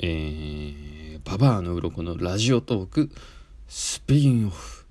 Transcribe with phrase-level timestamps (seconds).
[0.00, 3.10] えー、ババアの鱗のラジオトーク
[3.66, 4.84] スピンオフ。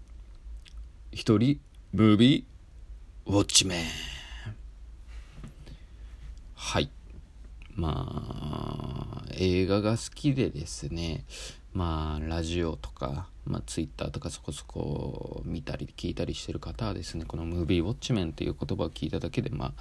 [1.14, 1.62] 一人
[1.94, 3.86] ムービーウォッチメン。
[6.56, 6.90] はい。
[7.74, 11.24] まあ映画が好きでですね。
[11.72, 19.74] まあラジオとか、まあ、ツイッターとかそこそこ見たり聞いたりしてる方はですねこのムービーウォッチメンという言葉を聞いただけでまあ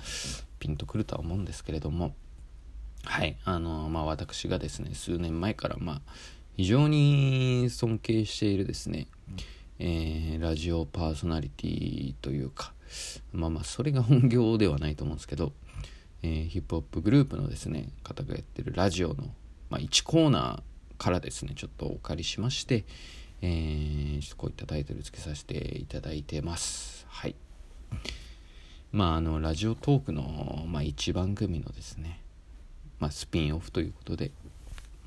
[0.60, 2.14] ピンとくるとは思うんですけれども。
[3.06, 3.36] はい。
[3.44, 6.00] あのまあ私がですね数年前からまあ
[6.56, 9.06] 非常に尊敬しているですね、
[9.78, 12.72] えー、ラジオパーソナリティというか
[13.32, 15.52] まあまあそれが本業ではないと思うんですけど、
[16.22, 19.24] えー、ヒップホップグループのですね方がやってるラジオの、
[19.70, 22.84] まあ、1コーナーからですねちょっとお借りしまして、
[23.40, 27.06] えー、ちょっとこういったタイトルつけさせていただいてます。
[27.08, 27.36] はい。
[28.92, 32.20] まああのラジオトークの、まあ、1番組のですね
[32.98, 34.30] まあ、スピンオフということで、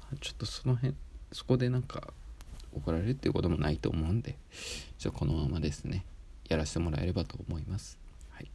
[0.01, 0.95] まあ、ちょっとその辺
[1.31, 2.13] そこでなんか
[2.75, 4.35] 怒られるっていうこともないと思うんで
[4.97, 6.05] じゃこのままですね
[6.47, 7.99] やらせてもらえればと思います。
[8.31, 8.49] はい、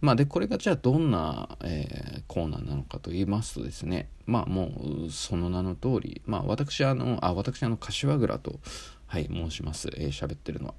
[0.00, 8.60] まあでこれがじゃあどんな、えー、コーナーなのかと言いますとですねまあもうその名の通りまあ私あのあ私あの柏倉と
[9.06, 10.74] はい申しますえー、喋ってるのは。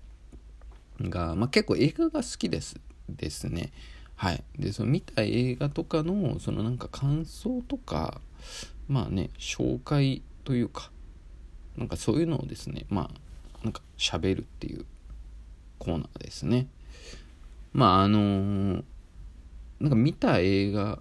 [1.02, 2.76] が、まあ、結構映画が好きです
[3.08, 3.72] ですね。
[4.20, 8.20] はい、でその見た映画とかのそのなんか感想とか
[8.89, 10.92] まあね紹介というか
[11.78, 14.86] なんかそういうのをですねまあなんか喋るっていう
[15.78, 16.67] コーナーですね。
[17.72, 18.84] まああのー、
[19.80, 21.00] なんか見た映画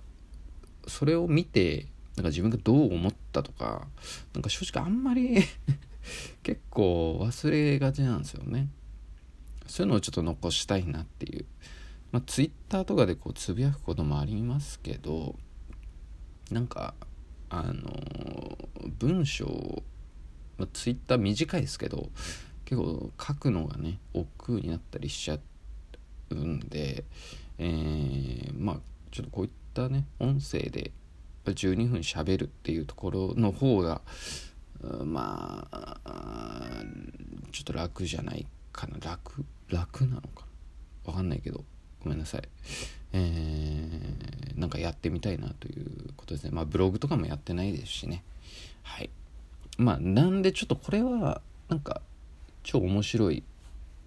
[0.87, 3.89] それを見てなんか自分がどう思ったとか
[4.33, 5.43] なんか正直あんまり
[6.45, 8.69] 結構忘れがちなんですよね。
[9.67, 11.45] そういうのをちょっと残したいなっていう
[12.11, 15.35] まあ、ツイッターとかでこうつぶやくこともありますけど
[16.51, 16.95] なんか
[17.51, 18.59] あの
[18.99, 19.83] 文章、
[20.57, 22.09] まあ、ツイッター短いですけど
[22.65, 25.39] 結構書くのがね億劫になったりしちゃ
[26.31, 27.05] うんで、
[27.59, 28.77] えー、まあ
[29.11, 30.93] ちょっとこういったね音声で
[31.45, 34.03] 12分しゃべるっていうところの方が
[35.05, 35.67] ま
[36.05, 36.71] あ
[37.53, 38.99] ちょっと楽じゃないかな。
[39.01, 40.47] 楽楽なのか
[41.07, 41.13] な。
[41.13, 41.65] 分かんないけど。
[42.09, 42.43] ごめんなさい。
[43.13, 45.85] えー、なんかやってみたいなという
[46.17, 46.51] ことですね。
[46.53, 48.25] まあブログとかもやってないですしね。
[48.83, 49.11] はい。
[49.77, 52.01] まあなんでちょっとこれはなんか
[52.63, 53.43] 超面白い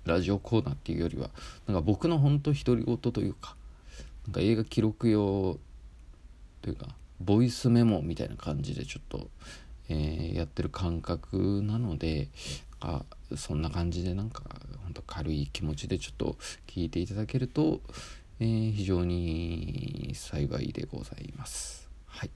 [0.06, 1.30] ラジオコーナーっていうよりは
[1.68, 3.56] なんか僕の本当独り言というか
[4.26, 5.60] なんか映画記録用
[6.64, 6.88] というか
[7.20, 9.30] ボイスメモみたいな感じでちょっと、
[9.90, 12.30] えー、やってる感覚なので
[12.82, 13.04] あ
[13.38, 14.44] そんな感じでなんか
[14.84, 16.36] 本当軽い気持ちでちょっと
[16.68, 17.82] 聞いていただけると、
[18.40, 21.88] えー、非常に幸いでございます。
[22.08, 22.32] はい。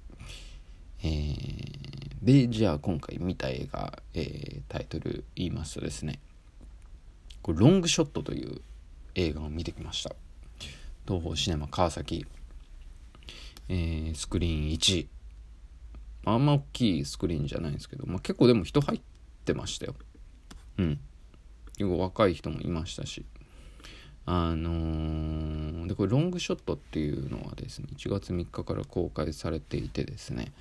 [1.04, 6.20] えー、で、じゃあ今回見た映画、えー、タイトル言いますとですね、
[7.42, 8.62] これロングショットという
[9.16, 10.16] 映画を見てきました。
[11.08, 12.26] 東宝シネマ川崎、
[13.68, 15.08] えー、スクリーン1。
[16.28, 19.02] あんま大きいスクリーンじゃないんですけど、まあ、結構でも人入っ
[19.44, 19.96] てましたよ。
[20.78, 21.00] うん。
[21.78, 23.26] 結構若い人もいましたし。
[24.28, 30.52] あのー、で、これロングショットっていうのはですね、1月3日から公開されていてですね、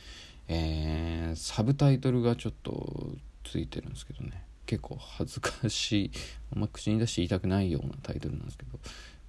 [0.48, 6.10] えー、サブタイトルがちょっとついてるんですけどね、結構恥ずかしい、
[6.52, 8.78] あんま口に出して言いたくないようなタイトルなんですけど、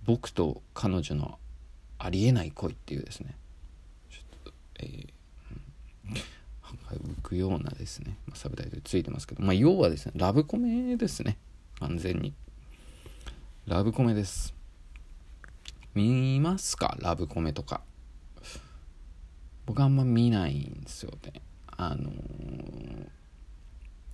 [0.03, 1.40] 僕と彼女の
[1.97, 3.38] ありえない恋っていうですね、
[4.09, 5.07] ちょっと、えー、
[7.35, 11.38] ようなですね、まあ、サブタイトルついてますけど、まあ、要はですね、ラブコメですね。
[11.79, 12.34] 完全に。
[13.68, 14.53] ラブコメです。
[15.94, 16.97] 見ますか？
[17.00, 17.81] ラブコメとか。
[19.66, 21.41] 僕あんま見ないんですよね。
[21.68, 23.07] あのー、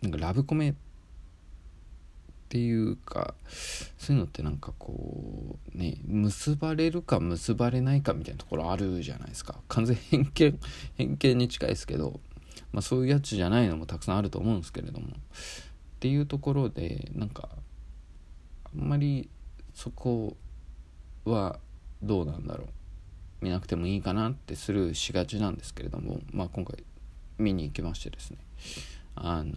[0.04, 0.74] なんかラブコメっ
[2.48, 3.34] ていうか、
[3.98, 9.60] そういうのってなんかこう、ね、結ばれるか結ばれないかみたいなところあるじゃないですか。
[9.68, 10.60] 完全偏見、
[10.96, 12.20] 偏見に近いですけど、
[12.72, 15.08] まあ、そういうやつじゃないのもたくさんあると思うんですけれども。
[15.08, 15.12] っ
[16.00, 17.50] ていうところでなんか
[18.66, 19.30] あんまり
[19.76, 20.36] そこ
[21.26, 21.60] は
[22.02, 22.68] どうなんだろう。
[23.42, 26.84] 見なくてもいいかなってスルーしがちなんですけれども、まあ、今回
[27.40, 28.38] 見に行きましてですね。
[29.16, 29.54] あの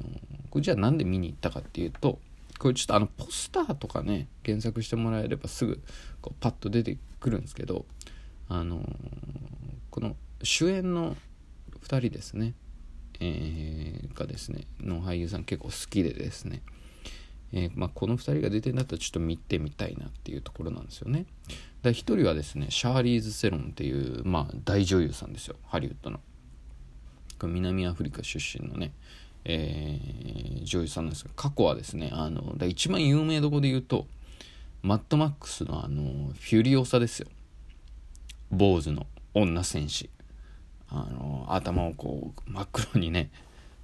[0.50, 2.18] これじゃあなんで見に行ったかっていうと
[2.58, 5.82] これちょっとあのポスターとかね検索してもらえればすぐ
[6.20, 7.84] こうパッと出てくるんですけど
[8.48, 8.82] あの
[9.90, 11.16] この主演の
[11.82, 12.54] 2人ですね。
[13.20, 16.62] えー、がですねの俳優さん結構好きでですね、
[17.52, 21.26] えー、まあ、この2人が出てんだったらちょっと見てみたいなっていうところなんですよね。
[21.82, 26.20] で1人はですねシャーリーズ・セロンっていう、まあ、大女優さんですよハリウッドの。
[27.42, 28.92] 南アフリカ出身のね、
[29.44, 34.06] えー、女優さんなんですが過去はですねあのだ一番有名どこで言うと
[34.82, 37.28] マッドマックスのあのフュリオサですよ
[38.50, 40.10] 坊主の女戦士
[40.94, 43.30] あの頭をこう真っ黒にね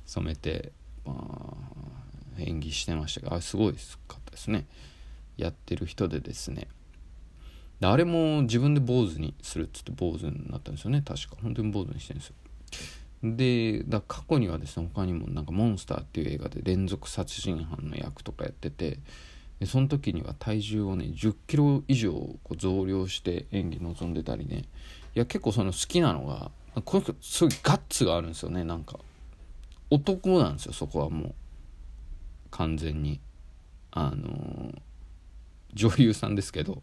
[0.06, 0.70] 染めて、
[1.04, 3.78] まあ、演技してましたがあすごいか
[4.16, 4.66] ったですね。
[5.36, 6.68] やってる人でですね。
[7.80, 11.02] であれも自分で坊主にするっつって坊主になったんですよね。
[11.04, 11.36] 確か。
[11.42, 12.34] 本当に坊主にしてるんですよ。
[13.22, 18.98] でだ過去にはですね他にもなんか「モンスター」っていう映画で連続殺人犯の役とかやってて
[19.58, 24.64] でその時には体重をね1 0キロ以上こう増量して演技臨んでたりね。
[25.14, 26.50] いや結構その好きなのが
[26.84, 28.98] これすごいガッツがあるんですよねなんか。
[29.90, 31.34] 男なんですよそこはもう。
[32.50, 33.20] 完全に。
[33.92, 34.72] あの
[35.74, 36.82] 女優さんですけど。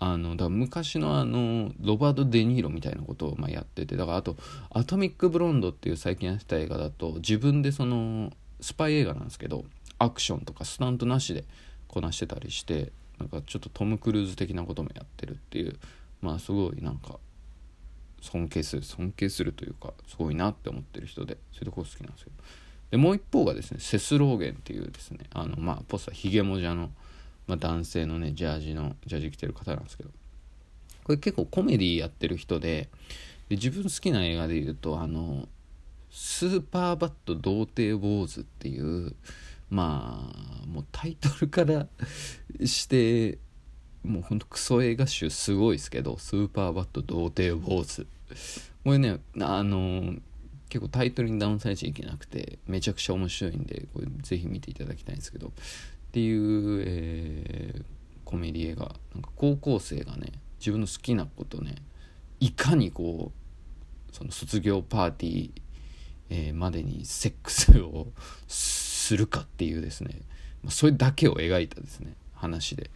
[0.00, 3.96] あのだ昔のあのロバート・デ・ニーロみたいなことをまあやってて。
[3.96, 4.36] だからあと
[4.70, 9.64] 「アトミック・ブロンド」っていう最近やってた映画だと自分でそのスパイ映画なんですけど
[9.98, 11.44] アクションとかスタントなしで
[11.88, 15.76] こなしてたりしてなんかちょっとトム・クルーズ的なこともやってるっていう。
[16.20, 17.18] まあすごいなんか
[18.20, 22.32] 尊敬する尊敬するというかすごいなって思ってる人でそういうとこ好きなんですよ
[22.90, 26.90] でもう一方がですねセスローゲンっていうですねあのまあポスターヒゲモジャの
[27.46, 30.10] まあ、男性のねジャージのジャージ着てる方なんですけど。
[31.08, 32.90] これ結構コメディやってる人で
[33.48, 35.48] で自分好きな映画で言うとあの
[36.10, 39.16] スーパーバット童貞坊主っていう
[39.70, 40.30] ま
[40.62, 41.88] あもうタイトルから
[42.62, 43.38] して
[44.04, 48.06] もうほんとクソ映画集すごいですけどスーパーバット童貞坊主。
[48.84, 50.14] これねあの
[50.68, 55.48] 結構タイトルにダウンされちゃいけなくてめちゃくちゃ面白いんでこれぜひ見ていただきたいんですけど。
[55.48, 57.82] っていう、えー、
[58.24, 58.94] コメディ映画。
[59.14, 61.76] なんか高校生がね自分の好きなことね
[62.40, 63.32] いかにこ
[64.10, 65.50] うその卒業パーティー、
[66.30, 68.08] えー、までにセックスを
[68.48, 70.20] するかっていうですね、
[70.62, 72.90] まあ、それだけを描いたですね話で。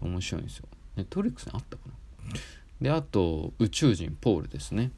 [0.00, 0.68] 面白いんですよ。
[0.96, 1.94] ネットリックスにあったかな？
[2.80, 4.90] であと宇宙人ポールですね。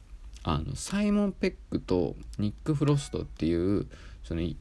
[0.43, 3.87] あのサイモン・ペックとニック・フロストっていう
[4.23, 4.55] そのイ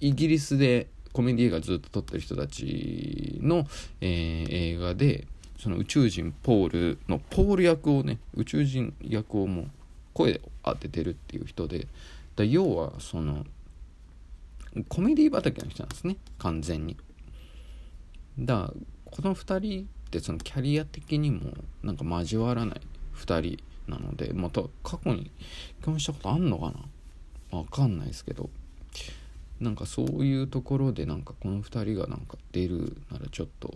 [0.00, 3.66] ギリスでコメディ映画ずっと撮ってる人たちの、
[4.00, 5.26] えー、映画で
[5.58, 9.70] その宇宙人ポールのポール役をね宇宙人役をもう
[10.12, 11.86] 声を当ててるっていう人で
[12.34, 13.44] だ要はその
[14.88, 16.16] コメディ畑の人なんですね。
[16.38, 16.96] 完全に。
[18.36, 18.72] だ
[19.16, 21.52] この2人ってそのキャリア的にも
[21.82, 22.80] なんか交わらない
[23.16, 25.30] 2人なのでまた過去に
[25.78, 26.72] 結婚したことあんのか
[27.50, 27.58] な？
[27.58, 28.50] わかんないですけど。
[29.60, 33.72] なんかそういうところでなんかこの2人がなんか出るならちょっと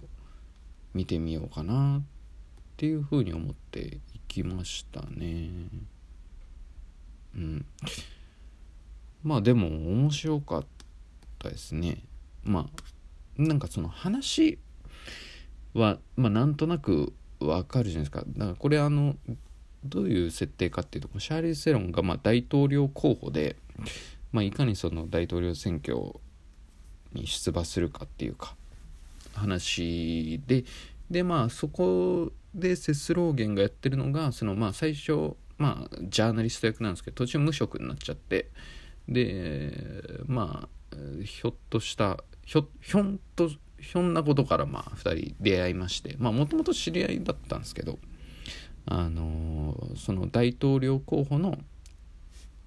[0.93, 2.03] 見てみようかなっ
[2.77, 5.51] ていうふうに思っていきましたね。
[7.37, 7.65] うん。
[9.23, 10.67] まあでも面白かっ
[11.39, 12.03] たですね。
[12.43, 14.59] まあなんかその話
[15.75, 18.25] はまあなんとなくわかるじゃないですか。
[18.27, 19.17] だからこれあの
[19.85, 23.57] どういう設定かっていうとシャーリー・セロンがま大統領候補で
[24.33, 25.97] まあ、いかにその大統領選挙
[27.13, 28.55] に出馬するかっていうか
[29.35, 30.65] 話で
[31.11, 38.51] でまあそこでセスローゲンがやってるのがそのまあ最初まあジャーナリスト役なんですけど途中無職になっちゃって
[39.09, 39.73] で
[40.27, 43.49] まあひょっとしたひょひょんと
[43.81, 47.99] ひょんなことからまあ2人出会いましてまあもともと知り合いだったんですけど
[48.87, 51.59] あのその大統領候補の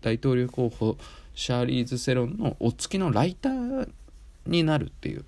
[0.02, 0.98] 大統領候補
[1.36, 3.90] シャーリーズ・セロンのお付きのライター
[4.46, 5.26] になるっていう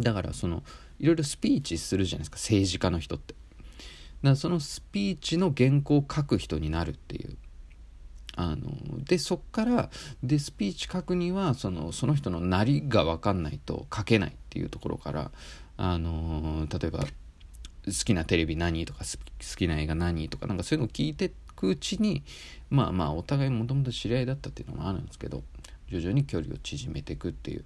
[0.00, 0.62] だからその
[0.98, 3.34] いろいろスピーチするじゃないですか政治家の人って。
[3.34, 7.36] だからそのスピーチの原稿を書く人になるっていう
[8.40, 9.90] あのでそっから
[10.22, 15.32] でスピーチ書くにはそのその人のなりが分かんないと書けないっていうところから
[15.76, 17.06] あの例えば好
[18.04, 22.22] きなテレビ何とか好きな映画何とかなんかそういうのを聞いてくうちに
[22.70, 25.42] まあまあお互いもともと知り合いだったっていうのもあるんですけど
[25.90, 27.64] 徐々に距離を縮めていくっていう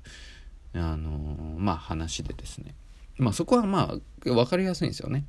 [0.74, 1.10] あの、
[1.58, 2.74] まあ話でですね
[3.18, 5.26] まあそこはまあ分かりやすいんですよね。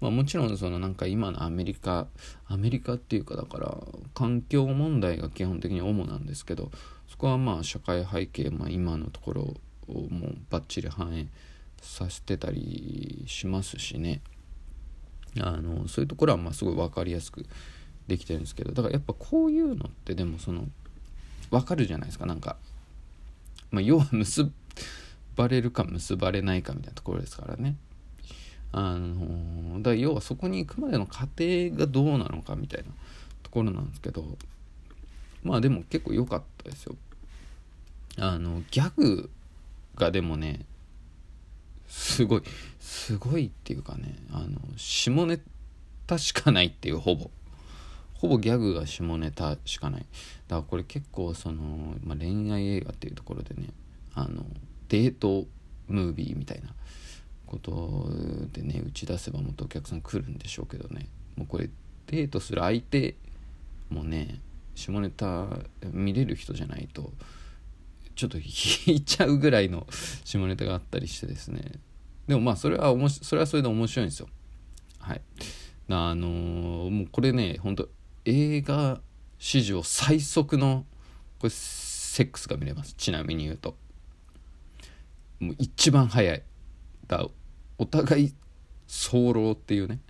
[0.00, 2.06] まあ、もちろんそのなんか今のアメリカ
[2.46, 3.76] アメリカっていうかだから
[4.14, 6.70] 環境問題が基本的に主なんですけど
[7.08, 9.42] そこはまあ社会背景、まあ、今のところ
[9.88, 11.26] をもうバッチリ反映
[11.80, 14.20] させてたりしますしね。
[15.40, 17.44] あのそういうところはまあすごい分かりやすく
[18.08, 20.64] できてるんですけどだからやっぱこういうのってでもその
[21.50, 22.26] 分かるじゃないですか。
[22.26, 22.56] なんか、
[23.70, 24.50] まあ、要は結
[25.36, 27.76] ばれるか結ばれないかみたいなところですからね。
[28.72, 32.88] あのだ要はそこに行くまでの過程がどうなのかみたいな
[33.42, 34.24] ところなんですけど
[35.42, 36.96] まあでも結構良かったですよ。
[38.18, 39.30] あのギャグ
[39.94, 40.66] がでもね
[41.86, 42.42] すごい
[42.80, 45.40] すごいっていうかねあの下ネ
[46.06, 47.30] タしかないっていうほぼ。
[48.14, 50.06] ほぼギャグが下ネタしかない。
[50.48, 53.68] だからこれ結構その、まあ、恋愛映画っていうところでね
[54.14, 54.44] あの
[54.88, 55.46] デート
[55.86, 56.74] ムービーみたいな
[57.48, 58.08] こと
[58.52, 61.08] でね打ち出せばもっとお客さん来るんでしょうけどね。
[61.36, 61.70] もうこれ
[62.06, 63.16] デートする相手
[63.90, 64.40] もね
[64.74, 65.46] 下ネタ
[65.92, 67.12] 見れる人じゃないと
[68.14, 69.86] ちょっと引いちゃうぐらいの
[70.24, 71.72] 下ネタがあったりしてですね。
[72.26, 74.28] でもまあそれはおもしそれはそれで面白いんですよ。
[74.98, 75.22] はい。
[75.90, 77.88] あのー、もうこれね本当
[78.24, 79.00] 映画
[79.38, 80.84] 史上最速の
[81.38, 82.94] これセックスが見れます。
[82.94, 83.76] ちなみに言うと。
[85.40, 86.42] もう一番早い。
[87.06, 87.26] だ
[87.78, 88.34] お互い
[88.86, 90.00] 早漏っていうね。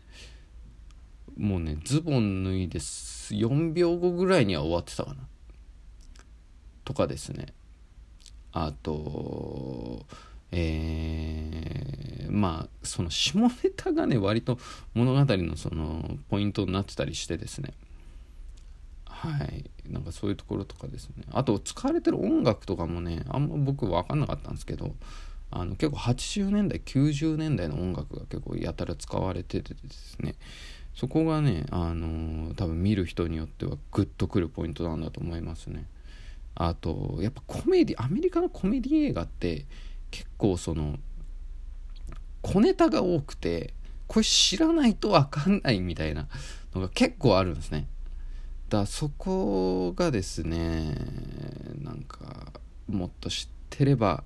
[1.36, 5.28] もうねズボン脱いで4秒後ぐらいには終わってたかな。
[6.84, 7.46] とかですね。
[8.52, 10.06] あと
[10.50, 14.58] えー、まあその下ネタがね割と
[14.94, 17.74] 物語のそのポイントになってたりしてですね。
[19.04, 19.70] はい。
[19.88, 21.24] なんかそういうところとかですね。
[21.32, 24.94] あと使われてる音楽とかもねあんま僕分かんなかったんですけど
[25.50, 30.34] あの結構80年代90年代の音楽が結構やたら使われててですね。
[30.94, 35.86] そこがねあの多分見る人によってはグッとくるポイントなんだと思いますね。
[36.54, 39.64] あとやっぱコメディアメリカのコメディ映画って
[40.10, 40.96] 結構その
[42.42, 43.74] 小ネタが多くて
[44.08, 46.26] これ知らないと分かんないみたいな
[46.74, 47.86] のが結構あるんですね。
[48.68, 50.94] だそこがですね
[51.80, 52.52] なんか
[52.88, 54.24] もっと知ってれば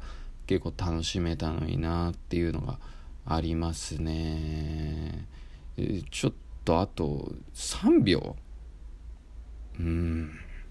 [0.52, 2.78] 結構楽しめたのになっていうのが
[3.24, 5.26] ありますね。
[6.10, 6.32] ちょっ
[6.64, 8.36] とあと3秒。
[9.80, 10.38] うん。